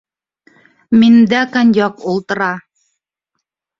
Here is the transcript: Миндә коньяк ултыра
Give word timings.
Миндә 0.99 1.41
коньяк 1.55 1.95
ултыра 2.13 2.51